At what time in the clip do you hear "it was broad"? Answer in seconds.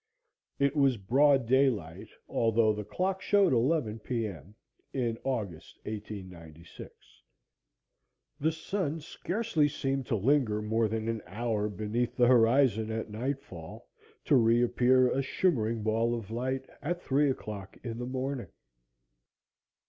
0.57-1.45